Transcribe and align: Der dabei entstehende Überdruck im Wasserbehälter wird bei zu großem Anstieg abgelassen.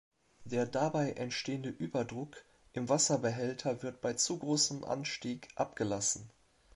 Der 0.45 0.65
dabei 0.65 1.11
entstehende 1.11 1.69
Überdruck 1.69 2.37
im 2.73 2.89
Wasserbehälter 2.89 3.83
wird 3.83 4.01
bei 4.01 4.13
zu 4.13 4.39
großem 4.39 4.83
Anstieg 4.83 5.49
abgelassen. 5.53 6.31